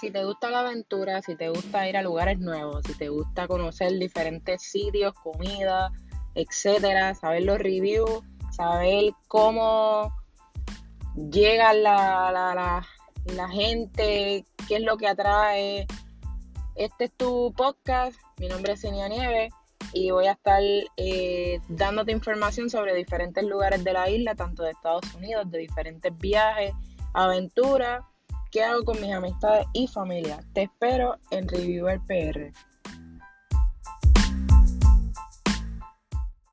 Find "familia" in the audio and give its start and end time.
29.86-30.40